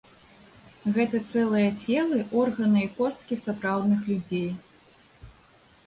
[0.95, 4.49] Гэта цэлыя целы, органы і косткі сапраўдных людзей.